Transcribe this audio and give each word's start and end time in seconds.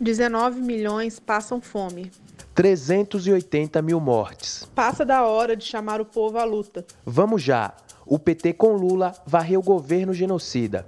19 0.00 0.62
milhões 0.62 1.20
passam 1.20 1.60
fome. 1.60 2.10
380 2.54 3.82
mil 3.82 4.00
mortes. 4.00 4.64
Passa 4.74 5.04
da 5.04 5.26
hora 5.26 5.54
de 5.54 5.62
chamar 5.62 6.00
o 6.00 6.06
povo 6.06 6.38
à 6.38 6.44
luta. 6.44 6.86
Vamos 7.04 7.42
já! 7.42 7.74
O 8.06 8.18
PT 8.18 8.54
com 8.54 8.72
Lula 8.72 9.12
varreu 9.26 9.60
o 9.60 9.62
governo 9.62 10.14
genocida. 10.14 10.86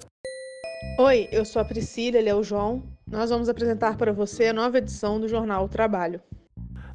Oi, 0.99 1.29
eu 1.31 1.45
sou 1.45 1.61
a 1.61 1.65
Priscila, 1.65 2.17
ele 2.17 2.31
é 2.31 2.35
o 2.35 2.43
João. 2.43 2.83
Nós 3.07 3.29
vamos 3.29 3.51
apresentar 3.51 3.99
para 3.99 4.15
você 4.15 4.47
a 4.47 4.53
nova 4.53 4.79
edição 4.79 5.21
do 5.21 5.29
jornal 5.29 5.67
o 5.67 5.69
Trabalho. 5.69 6.19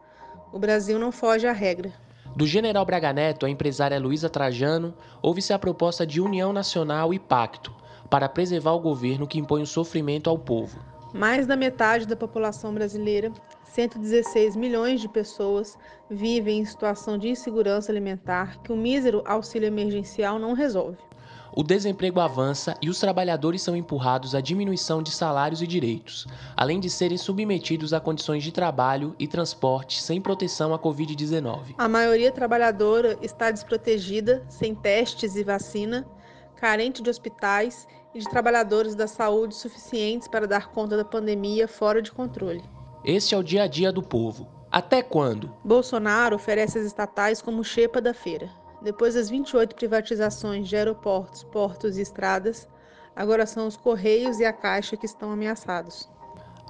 O 0.53 0.59
Brasil 0.59 0.99
não 0.99 1.11
foge 1.11 1.47
à 1.47 1.53
regra. 1.53 1.93
Do 2.39 2.47
general 2.47 2.85
Braga 2.85 3.13
Neto 3.13 3.47
à 3.47 3.51
empresária 3.51 3.99
Luísa 3.99 4.31
Trajano, 4.31 4.95
houve-se 5.21 5.53
a 5.53 5.59
proposta 5.59 6.07
de 6.07 6.21
união 6.21 6.53
nacional 6.53 7.13
e 7.13 7.19
pacto 7.19 7.75
para 8.09 8.29
preservar 8.29 8.75
o 8.75 8.79
governo 8.79 9.27
que 9.27 9.41
impõe 9.41 9.61
o 9.61 9.67
sofrimento 9.67 10.31
ao 10.31 10.39
povo. 10.39 10.79
Mais 11.13 11.49
da 11.49 11.57
metade 11.57 12.07
da 12.07 12.15
população 12.15 12.73
brasileira, 12.73 13.33
116 13.65 14.55
milhões 14.55 15.01
de 15.01 15.09
pessoas, 15.09 15.77
vivem 16.09 16.61
em 16.61 16.65
situação 16.65 17.19
de 17.19 17.29
insegurança 17.29 17.91
alimentar 17.91 18.63
que 18.63 18.73
o 18.73 18.77
mísero 18.77 19.21
auxílio 19.27 19.67
emergencial 19.67 20.39
não 20.39 20.53
resolve 20.53 21.08
o 21.59 21.63
desemprego 21.65 22.21
avança 22.21 22.77
e 22.81 22.89
os 22.89 23.01
trabalhadores 23.01 23.63
são 23.63 23.75
empurrados 23.75 24.33
à 24.33 24.41
diminuição 24.41 25.03
de 25.03 25.11
salários 25.11 25.61
e 25.61 25.67
direitos, 25.67 26.25
além 26.57 26.79
de 26.79 26.89
serem 26.89 27.19
submetidos 27.19 27.93
a 27.93 27.99
condições 27.99 28.45
de 28.45 28.53
trabalho 28.53 29.13
e 29.19 29.27
transporte 29.27 30.01
sem 30.01 30.21
proteção 30.21 30.73
à 30.73 30.79
Covid-19. 30.79 31.75
A 31.77 31.89
maioria 31.89 32.31
trabalhadora 32.31 33.19
está 33.21 33.51
desprotegida, 33.51 34.47
sem 34.49 34.73
testes 34.73 35.35
e 35.35 35.43
vacina, 35.43 36.07
carente 36.55 37.03
de 37.03 37.11
hospitais 37.11 37.89
e 38.15 38.21
de 38.21 38.31
trabalhadores 38.31 38.95
da 38.95 39.09
saúde 39.09 39.57
suficientes 39.57 40.29
para 40.29 40.47
dar 40.47 40.69
conta 40.69 40.97
da 40.97 41.05
pandemia 41.05 41.67
fora 41.67 42.01
de 42.01 42.13
controle. 42.13 42.63
Este 43.05 43.35
é 43.35 43.37
o 43.37 43.43
dia 43.43 43.65
a 43.65 43.67
dia 43.67 43.91
do 43.91 44.01
povo. 44.01 44.47
Até 44.71 45.03
quando? 45.03 45.53
Bolsonaro 45.65 46.37
oferece 46.37 46.79
as 46.79 46.85
estatais 46.85 47.43
como 47.43 47.65
chepa 47.65 48.01
da 48.01 48.15
feira. 48.15 48.49
Depois 48.81 49.15
das 49.15 49.29
28 49.29 49.75
privatizações 49.75 50.69
de 50.69 50.77
aeroportos, 50.77 51.43
portos 51.45 51.97
e 51.99 52.03
estradas, 52.03 52.69
agora 53.15 53.45
são 53.45 53.67
os 53.67 53.77
Correios 53.77 54.39
e 54.39 54.45
a 54.45 54.53
Caixa 54.53 54.97
que 54.97 55.07
estão 55.07 55.33
ameaçados. 55.33 56.09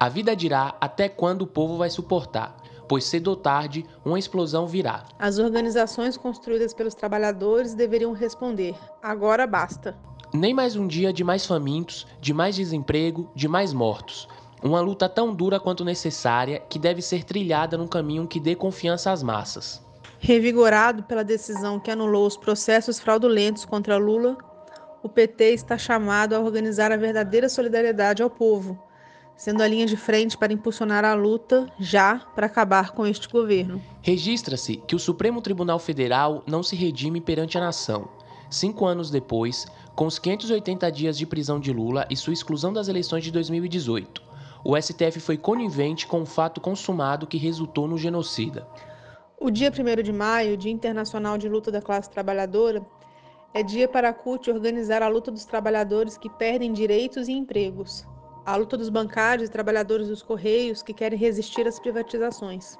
A 0.00 0.08
vida 0.08 0.34
dirá 0.34 0.74
até 0.80 1.08
quando 1.08 1.42
o 1.42 1.46
povo 1.46 1.76
vai 1.76 1.90
suportar, 1.90 2.56
pois 2.88 3.04
cedo 3.04 3.28
ou 3.28 3.36
tarde 3.36 3.84
uma 4.04 4.18
explosão 4.18 4.66
virá. 4.66 5.04
As 5.18 5.38
organizações 5.38 6.16
construídas 6.16 6.72
pelos 6.72 6.94
trabalhadores 6.94 7.74
deveriam 7.74 8.12
responder: 8.12 8.74
agora 9.02 9.46
basta. 9.46 9.94
Nem 10.32 10.54
mais 10.54 10.76
um 10.76 10.86
dia 10.86 11.12
de 11.12 11.24
mais 11.24 11.44
famintos, 11.44 12.06
de 12.20 12.32
mais 12.32 12.54
desemprego, 12.54 13.30
de 13.34 13.48
mais 13.48 13.72
mortos. 13.72 14.28
Uma 14.62 14.80
luta 14.80 15.08
tão 15.08 15.34
dura 15.34 15.60
quanto 15.60 15.84
necessária 15.84 16.60
que 16.60 16.78
deve 16.78 17.02
ser 17.02 17.24
trilhada 17.24 17.76
num 17.76 17.86
caminho 17.86 18.26
que 18.26 18.40
dê 18.40 18.54
confiança 18.54 19.10
às 19.10 19.22
massas. 19.22 19.86
Revigorado 20.18 21.04
pela 21.04 21.22
decisão 21.22 21.78
que 21.78 21.90
anulou 21.90 22.26
os 22.26 22.36
processos 22.36 22.98
fraudulentos 22.98 23.64
contra 23.64 23.96
Lula, 23.96 24.36
o 25.02 25.08
PT 25.08 25.54
está 25.54 25.78
chamado 25.78 26.34
a 26.34 26.40
organizar 26.40 26.90
a 26.90 26.96
verdadeira 26.96 27.48
solidariedade 27.48 28.22
ao 28.22 28.28
povo, 28.28 28.76
sendo 29.36 29.62
a 29.62 29.68
linha 29.68 29.86
de 29.86 29.96
frente 29.96 30.36
para 30.36 30.52
impulsionar 30.52 31.04
a 31.04 31.14
luta 31.14 31.66
já 31.78 32.18
para 32.34 32.46
acabar 32.46 32.90
com 32.90 33.06
este 33.06 33.28
governo. 33.28 33.80
Registra-se 34.02 34.76
que 34.76 34.96
o 34.96 34.98
Supremo 34.98 35.40
Tribunal 35.40 35.78
Federal 35.78 36.42
não 36.46 36.64
se 36.64 36.74
redime 36.74 37.20
perante 37.20 37.56
a 37.56 37.60
nação. 37.60 38.08
Cinco 38.50 38.86
anos 38.86 39.10
depois, 39.10 39.66
com 39.94 40.06
os 40.06 40.18
580 40.18 40.90
dias 40.90 41.16
de 41.16 41.26
prisão 41.26 41.60
de 41.60 41.72
Lula 41.72 42.06
e 42.10 42.16
sua 42.16 42.32
exclusão 42.32 42.72
das 42.72 42.88
eleições 42.88 43.22
de 43.22 43.30
2018, 43.30 44.20
o 44.64 44.76
STF 44.76 45.20
foi 45.20 45.36
conivente 45.36 46.06
com 46.06 46.22
o 46.22 46.26
fato 46.26 46.60
consumado 46.60 47.26
que 47.26 47.38
resultou 47.38 47.86
no 47.86 47.96
genocida. 47.96 48.66
O 49.40 49.52
dia 49.52 49.70
1 49.70 50.02
de 50.02 50.12
maio, 50.12 50.56
Dia 50.56 50.72
Internacional 50.72 51.38
de 51.38 51.48
Luta 51.48 51.70
da 51.70 51.80
Classe 51.80 52.10
Trabalhadora, 52.10 52.84
é 53.54 53.62
dia 53.62 53.86
para 53.86 54.08
a 54.08 54.12
CUT 54.12 54.50
organizar 54.50 55.00
a 55.00 55.06
luta 55.06 55.30
dos 55.30 55.44
trabalhadores 55.44 56.18
que 56.18 56.28
perdem 56.28 56.72
direitos 56.72 57.28
e 57.28 57.32
empregos, 57.32 58.04
a 58.44 58.56
luta 58.56 58.76
dos 58.76 58.88
bancários 58.88 59.48
e 59.48 59.52
trabalhadores 59.52 60.08
dos 60.08 60.24
Correios 60.24 60.82
que 60.82 60.92
querem 60.92 61.16
resistir 61.16 61.68
às 61.68 61.78
privatizações, 61.78 62.76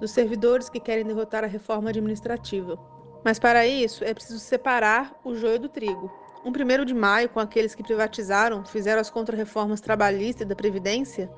dos 0.00 0.10
servidores 0.10 0.68
que 0.68 0.80
querem 0.80 1.04
derrotar 1.04 1.44
a 1.44 1.46
reforma 1.46 1.90
administrativa. 1.90 2.76
Mas 3.24 3.38
para 3.38 3.64
isso 3.64 4.02
é 4.02 4.12
preciso 4.12 4.40
separar 4.40 5.20
o 5.24 5.36
joio 5.36 5.60
do 5.60 5.68
trigo. 5.68 6.10
Um 6.44 6.50
1 6.50 6.84
de 6.84 6.94
maio 6.94 7.28
com 7.28 7.38
aqueles 7.38 7.76
que 7.76 7.84
privatizaram, 7.84 8.64
fizeram 8.64 9.00
as 9.00 9.08
contrarreformas 9.08 9.80
trabalhistas 9.80 10.42
e 10.42 10.48
da 10.48 10.56
Previdência, 10.56 11.30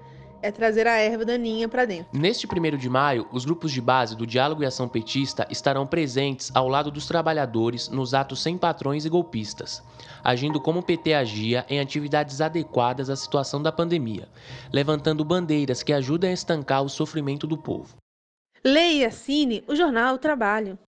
é 0.42 0.50
trazer 0.50 0.86
a 0.86 0.96
erva 0.96 1.24
daninha 1.24 1.68
para 1.68 1.84
dentro. 1.84 2.06
Neste 2.12 2.46
primeiro 2.46 2.76
de 2.76 2.90
maio, 2.90 3.26
os 3.32 3.44
grupos 3.44 3.72
de 3.72 3.80
base 3.80 4.16
do 4.16 4.26
Diálogo 4.26 4.62
e 4.62 4.66
Ação 4.66 4.88
Petista 4.88 5.46
estarão 5.48 5.86
presentes 5.86 6.50
ao 6.54 6.68
lado 6.68 6.90
dos 6.90 7.06
trabalhadores 7.06 7.88
nos 7.88 8.12
atos 8.12 8.42
sem 8.42 8.58
patrões 8.58 9.04
e 9.04 9.08
golpistas, 9.08 9.82
agindo 10.22 10.60
como 10.60 10.80
o 10.80 10.82
PT 10.82 11.14
agia 11.14 11.64
em 11.68 11.80
atividades 11.80 12.40
adequadas 12.40 13.08
à 13.08 13.16
situação 13.16 13.62
da 13.62 13.70
pandemia, 13.70 14.28
levantando 14.72 15.24
bandeiras 15.24 15.82
que 15.82 15.92
ajudem 15.92 16.30
a 16.30 16.34
estancar 16.34 16.82
o 16.82 16.88
sofrimento 16.88 17.46
do 17.46 17.56
povo. 17.56 17.96
Leia 18.64 19.02
e 19.02 19.04
assine 19.04 19.64
o 19.66 19.74
jornal 19.74 20.18
Trabalho. 20.18 20.78